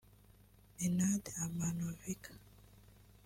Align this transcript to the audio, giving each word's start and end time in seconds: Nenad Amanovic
Nenad 0.77 1.23
Amanovic 1.43 2.23